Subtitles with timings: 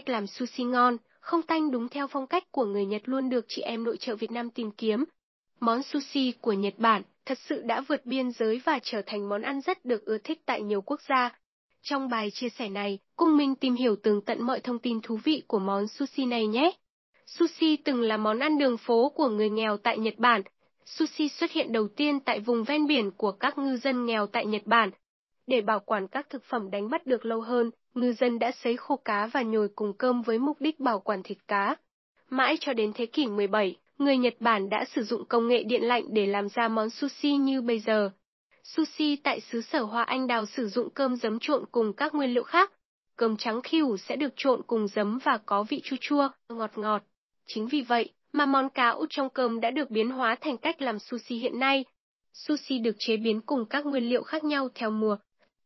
[0.00, 3.44] cách làm sushi ngon, không tanh đúng theo phong cách của người Nhật luôn được
[3.48, 5.04] chị em nội trợ Việt Nam tìm kiếm.
[5.60, 9.42] Món sushi của Nhật Bản thật sự đã vượt biên giới và trở thành món
[9.42, 11.38] ăn rất được ưa thích tại nhiều quốc gia.
[11.82, 15.18] Trong bài chia sẻ này, Cung Minh tìm hiểu tường tận mọi thông tin thú
[15.24, 16.72] vị của món sushi này nhé.
[17.26, 20.42] Sushi từng là món ăn đường phố của người nghèo tại Nhật Bản.
[20.84, 24.46] Sushi xuất hiện đầu tiên tại vùng ven biển của các ngư dân nghèo tại
[24.46, 24.90] Nhật Bản.
[25.50, 28.76] Để bảo quản các thực phẩm đánh bắt được lâu hơn, ngư dân đã sấy
[28.76, 31.76] khô cá và nhồi cùng cơm với mục đích bảo quản thịt cá.
[32.28, 35.82] Mãi cho đến thế kỷ 17, người Nhật Bản đã sử dụng công nghệ điện
[35.82, 38.10] lạnh để làm ra món sushi như bây giờ.
[38.64, 42.34] Sushi tại xứ sở Hoa Anh Đào sử dụng cơm giấm trộn cùng các nguyên
[42.34, 42.72] liệu khác.
[43.16, 46.70] Cơm trắng khi ủ sẽ được trộn cùng giấm và có vị chua chua, ngọt
[46.76, 47.02] ngọt.
[47.46, 50.82] Chính vì vậy mà món cá út trong cơm đã được biến hóa thành cách
[50.82, 51.84] làm sushi hiện nay.
[52.32, 55.16] Sushi được chế biến cùng các nguyên liệu khác nhau theo mùa.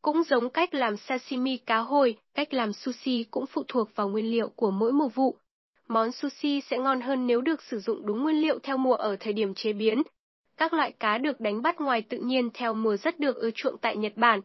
[0.05, 4.31] Cũng giống cách làm sashimi cá hồi, cách làm sushi cũng phụ thuộc vào nguyên
[4.31, 5.37] liệu của mỗi mùa vụ.
[5.89, 9.17] Món sushi sẽ ngon hơn nếu được sử dụng đúng nguyên liệu theo mùa ở
[9.21, 10.03] thời điểm chế biến.
[10.57, 13.79] Các loại cá được đánh bắt ngoài tự nhiên theo mùa rất được ưa chuộng
[13.79, 14.41] tại Nhật Bản.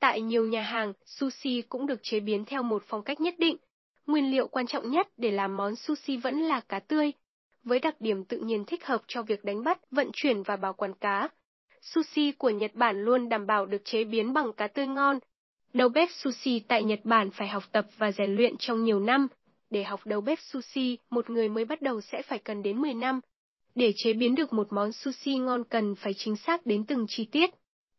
[0.00, 3.56] Tại nhiều nhà hàng, sushi cũng được chế biến theo một phong cách nhất định.
[4.06, 7.12] Nguyên liệu quan trọng nhất để làm món sushi vẫn là cá tươi,
[7.64, 10.72] với đặc điểm tự nhiên thích hợp cho việc đánh bắt, vận chuyển và bảo
[10.72, 11.28] quản cá.
[11.82, 15.18] Sushi của Nhật Bản luôn đảm bảo được chế biến bằng cá tươi ngon.
[15.72, 19.28] Đầu bếp sushi tại Nhật Bản phải học tập và rèn luyện trong nhiều năm.
[19.70, 22.94] Để học đầu bếp sushi, một người mới bắt đầu sẽ phải cần đến 10
[22.94, 23.20] năm.
[23.74, 27.24] Để chế biến được một món sushi ngon cần phải chính xác đến từng chi
[27.24, 27.50] tiết.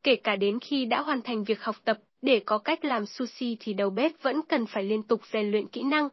[0.03, 3.57] Kể cả đến khi đã hoàn thành việc học tập, để có cách làm sushi
[3.59, 6.09] thì đầu bếp vẫn cần phải liên tục rèn luyện kỹ năng,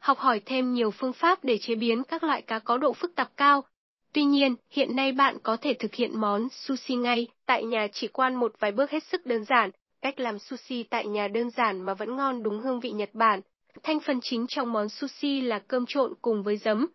[0.00, 3.14] học hỏi thêm nhiều phương pháp để chế biến các loại cá có độ phức
[3.14, 3.64] tạp cao.
[4.12, 8.08] Tuy nhiên, hiện nay bạn có thể thực hiện món sushi ngay tại nhà chỉ
[8.08, 9.70] quan một vài bước hết sức đơn giản.
[10.02, 13.40] Cách làm sushi tại nhà đơn giản mà vẫn ngon đúng hương vị Nhật Bản.
[13.82, 16.86] Thành phần chính trong món sushi là cơm trộn cùng với giấm.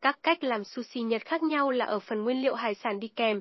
[0.00, 3.08] Các cách làm sushi Nhật khác nhau là ở phần nguyên liệu hải sản đi
[3.08, 3.40] kèm.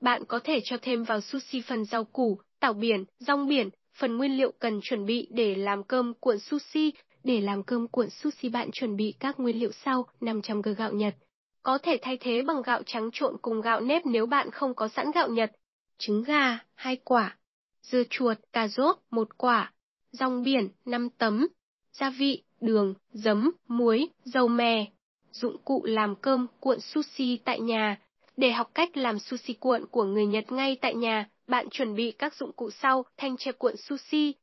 [0.00, 4.16] Bạn có thể cho thêm vào sushi phần rau củ, tảo biển, rong biển, phần
[4.16, 6.92] nguyên liệu cần chuẩn bị để làm cơm cuộn sushi
[7.24, 10.92] để làm cơm cuộn sushi bạn chuẩn bị các nguyên liệu sau 500 g gạo
[10.92, 11.14] Nhật.
[11.62, 14.88] Có thể thay thế bằng gạo trắng trộn cùng gạo nếp nếu bạn không có
[14.88, 15.52] sẵn gạo Nhật.
[15.98, 17.36] Trứng gà, 2 quả.
[17.82, 19.72] Dưa chuột, cà rốt, 1 quả.
[20.10, 21.48] Rong biển, 5 tấm.
[21.92, 24.86] Gia vị, đường, giấm, muối, dầu mè.
[25.30, 28.00] Dụng cụ làm cơm cuộn sushi tại nhà.
[28.36, 32.12] Để học cách làm sushi cuộn của người Nhật ngay tại nhà, bạn chuẩn bị
[32.12, 34.34] các dụng cụ sau, thanh tre cuộn sushi,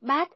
[0.00, 0.28] bát,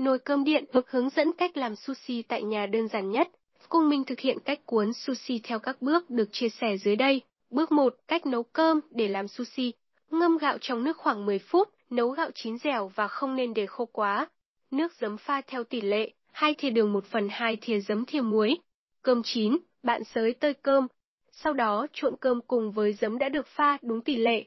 [0.00, 3.28] Nồi cơm điện hướng dẫn cách làm sushi tại nhà đơn giản nhất.
[3.70, 7.22] Cùng mình thực hiện cách cuốn sushi theo các bước được chia sẻ dưới đây.
[7.50, 7.94] Bước 1.
[8.08, 9.72] Cách nấu cơm để làm sushi.
[10.10, 13.66] Ngâm gạo trong nước khoảng 10 phút, nấu gạo chín dẻo và không nên để
[13.66, 14.28] khô quá.
[14.70, 18.20] Nước giấm pha theo tỷ lệ, 2 thìa đường 1 phần 2 thìa giấm thìa
[18.20, 18.58] muối.
[19.02, 20.86] Cơm chín, bạn sới tơi cơm.
[21.32, 24.44] Sau đó trộn cơm cùng với giấm đã được pha đúng tỷ lệ.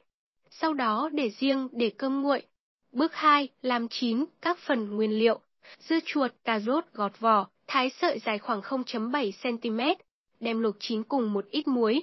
[0.50, 2.42] Sau đó để riêng để cơm nguội,
[2.92, 3.50] Bước 2.
[3.62, 5.40] Làm chín các phần nguyên liệu.
[5.80, 10.02] Dưa chuột, cà rốt gọt vỏ, thái sợi dài khoảng 0.7 cm,
[10.40, 12.02] đem luộc chín cùng một ít muối.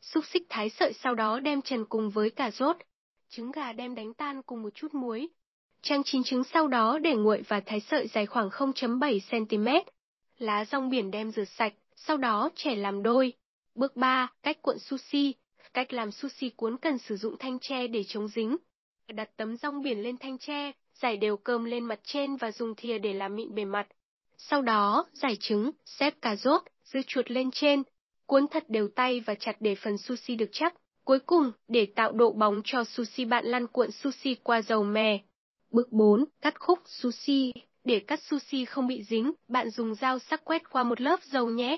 [0.00, 2.76] Xúc xích thái sợi sau đó đem trần cùng với cà rốt.
[3.28, 5.28] Trứng gà đem đánh tan cùng một chút muối.
[5.82, 9.90] Trang chín trứng sau đó để nguội và thái sợi dài khoảng 0.7 cm.
[10.38, 13.32] Lá rong biển đem rửa sạch, sau đó chẻ làm đôi.
[13.74, 14.32] Bước 3.
[14.42, 15.34] Cách cuộn sushi.
[15.74, 18.56] Cách làm sushi cuốn cần sử dụng thanh tre để chống dính
[19.12, 20.72] đặt tấm rong biển lên thanh tre,
[21.02, 23.86] giải đều cơm lên mặt trên và dùng thìa để làm mịn bề mặt.
[24.36, 27.82] Sau đó, giải trứng, xếp cà rốt, dưa chuột lên trên,
[28.26, 30.74] cuốn thật đều tay và chặt để phần sushi được chắc.
[31.04, 35.18] Cuối cùng, để tạo độ bóng cho sushi bạn lăn cuộn sushi qua dầu mè.
[35.70, 36.24] Bước 4.
[36.40, 37.52] Cắt khúc sushi.
[37.84, 41.50] Để cắt sushi không bị dính, bạn dùng dao sắc quét qua một lớp dầu
[41.50, 41.76] nhé.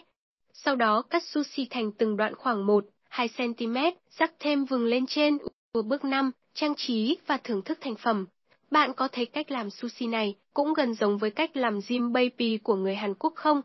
[0.52, 3.76] Sau đó cắt sushi thành từng đoạn khoảng 1, 2 cm,
[4.10, 5.38] rắc thêm vừng lên trên.
[5.84, 8.26] Bước 5 trang trí và thưởng thức thành phẩm.
[8.72, 12.74] Bạn có thấy cách làm sushi này cũng gần giống với cách làm jimbaby của
[12.74, 13.62] người Hàn Quốc không?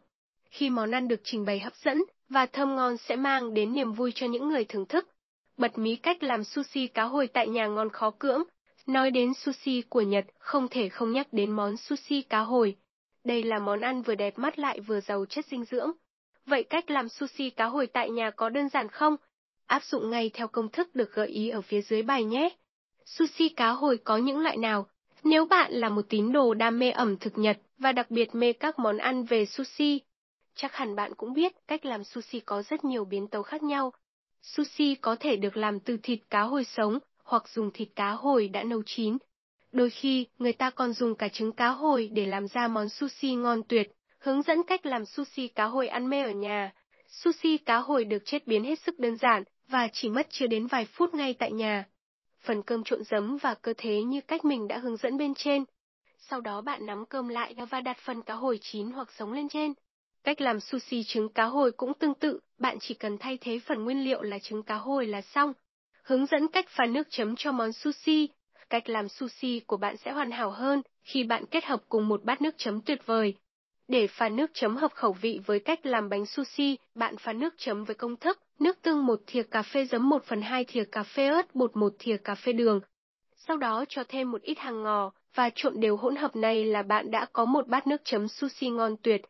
[0.49, 3.93] Khi món ăn được trình bày hấp dẫn và thơm ngon sẽ mang đến niềm
[3.93, 5.07] vui cho những người thưởng thức.
[5.57, 8.43] Bật mí cách làm sushi cá hồi tại nhà ngon khó cưỡng.
[8.85, 12.75] Nói đến sushi của Nhật, không thể không nhắc đến món sushi cá hồi.
[13.23, 15.91] Đây là món ăn vừa đẹp mắt lại vừa giàu chất dinh dưỡng.
[16.45, 19.15] Vậy cách làm sushi cá hồi tại nhà có đơn giản không?
[19.65, 22.49] Áp dụng ngay theo công thức được gợi ý ở phía dưới bài nhé.
[23.05, 24.87] Sushi cá hồi có những loại nào?
[25.23, 28.53] Nếu bạn là một tín đồ đam mê ẩm thực Nhật và đặc biệt mê
[28.53, 30.01] các món ăn về sushi,
[30.55, 33.93] chắc hẳn bạn cũng biết cách làm sushi có rất nhiều biến tấu khác nhau.
[34.41, 38.47] Sushi có thể được làm từ thịt cá hồi sống hoặc dùng thịt cá hồi
[38.47, 39.17] đã nấu chín.
[39.71, 43.35] Đôi khi, người ta còn dùng cả trứng cá hồi để làm ra món sushi
[43.35, 46.73] ngon tuyệt, Hướng dẫn cách làm sushi cá hồi ăn mê ở nhà.
[47.07, 50.67] Sushi cá hồi được chế biến hết sức đơn giản và chỉ mất chưa đến
[50.67, 51.85] vài phút ngay tại nhà.
[52.47, 55.63] Phần cơm trộn giấm và cơ thế như cách mình đã hướng dẫn bên trên.
[56.17, 59.49] Sau đó bạn nắm cơm lại và đặt phần cá hồi chín hoặc sống lên
[59.49, 59.73] trên.
[60.23, 63.83] Cách làm sushi trứng cá hồi cũng tương tự, bạn chỉ cần thay thế phần
[63.83, 65.53] nguyên liệu là trứng cá hồi là xong.
[66.03, 68.29] Hướng dẫn cách pha nước chấm cho món sushi.
[68.69, 72.23] Cách làm sushi của bạn sẽ hoàn hảo hơn khi bạn kết hợp cùng một
[72.23, 73.35] bát nước chấm tuyệt vời.
[73.87, 77.53] Để pha nước chấm hợp khẩu vị với cách làm bánh sushi, bạn pha nước
[77.57, 80.83] chấm với công thức nước tương một thìa cà phê giấm 1 phần 2 thìa
[80.83, 82.79] cà phê ớt bột một thìa cà phê đường.
[83.35, 86.83] Sau đó cho thêm một ít hàng ngò và trộn đều hỗn hợp này là
[86.83, 89.21] bạn đã có một bát nước chấm sushi ngon tuyệt.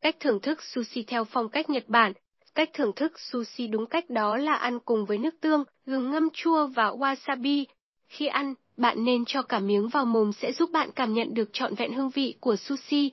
[0.00, 2.12] Cách thưởng thức sushi theo phong cách Nhật Bản.
[2.54, 6.28] Cách thưởng thức sushi đúng cách đó là ăn cùng với nước tương, gừng ngâm
[6.32, 7.64] chua và wasabi.
[8.06, 11.48] Khi ăn, bạn nên cho cả miếng vào mồm sẽ giúp bạn cảm nhận được
[11.52, 13.10] trọn vẹn hương vị của sushi.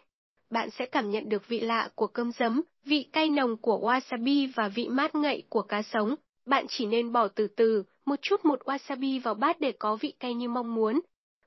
[0.52, 4.50] Bạn sẽ cảm nhận được vị lạ của cơm giấm, vị cay nồng của wasabi
[4.56, 6.16] và vị mát ngậy của cá sống.
[6.46, 10.14] Bạn chỉ nên bỏ từ từ, một chút một wasabi vào bát để có vị
[10.20, 11.00] cay như mong muốn.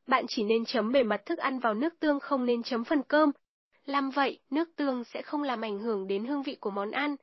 [0.06, 3.03] Bạn chỉ nên chấm bề mặt thức ăn vào nước tương không nên chấm phần
[3.03, 3.31] cơm,
[3.87, 7.17] làm vậy, nước tương sẽ không làm ảnh hưởng đến hương vị của món ăn.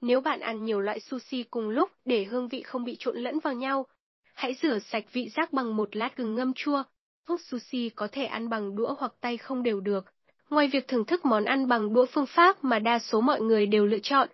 [0.00, 3.38] Nếu bạn ăn nhiều loại sushi cùng lúc để hương vị không bị trộn lẫn
[3.38, 3.86] vào nhau,
[4.34, 6.82] hãy rửa sạch vị giác bằng một lát gừng ngâm chua.
[7.28, 10.04] Hút sushi có thể ăn bằng đũa hoặc tay không đều được.
[10.50, 13.66] Ngoài việc thưởng thức món ăn bằng đũa phương pháp mà đa số mọi người
[13.66, 14.28] đều lựa chọn,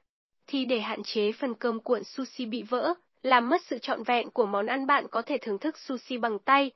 [0.46, 4.30] thì để hạn chế phần cơm cuộn sushi bị vỡ, làm mất sự trọn vẹn
[4.30, 6.70] của món ăn bạn có thể thưởng thức sushi bằng tay.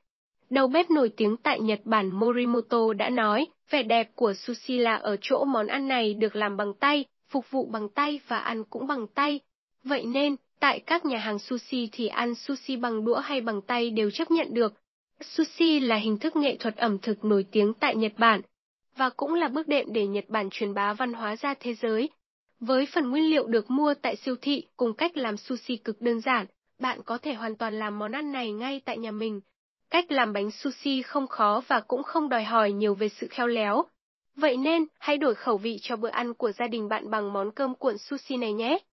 [0.49, 4.95] Đầu bếp nổi tiếng tại Nhật Bản Morimoto đã nói, vẻ đẹp của sushi là
[4.95, 8.63] ở chỗ món ăn này được làm bằng tay, phục vụ bằng tay và ăn
[8.63, 9.39] cũng bằng tay.
[9.83, 13.89] Vậy nên, tại các nhà hàng sushi thì ăn sushi bằng đũa hay bằng tay
[13.89, 14.73] đều chấp nhận được.
[15.21, 18.41] Sushi là hình thức nghệ thuật ẩm thực nổi tiếng tại Nhật Bản,
[18.97, 22.09] và cũng là bước đệm để Nhật Bản truyền bá văn hóa ra thế giới.
[22.59, 26.21] Với phần nguyên liệu được mua tại siêu thị cùng cách làm sushi cực đơn
[26.21, 26.45] giản,
[26.79, 29.41] bạn có thể hoàn toàn làm món ăn này ngay tại nhà mình.
[29.89, 33.47] Cách làm bánh sushi không khó và cũng không đòi hỏi nhiều về sự khéo
[33.47, 33.83] léo.
[34.35, 37.51] Vậy nên, hãy đổi khẩu vị cho bữa ăn của gia đình bạn bằng món
[37.51, 38.79] cơm cuộn sushi này nhé.